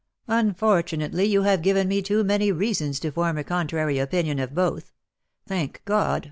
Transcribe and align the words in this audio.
"Unfortunately, 0.29 1.25
you 1.25 1.43
have 1.43 1.61
given 1.61 1.87
me 1.87 2.01
too 2.01 2.23
many 2.23 2.51
reasons 2.51 2.99
to 2.99 3.11
form 3.11 3.37
a 3.37 3.43
contrary 3.43 3.99
opinion 3.99 4.39
of 4.39 4.55
both. 4.55 4.91
Thank 5.45 5.83
God! 5.85 6.19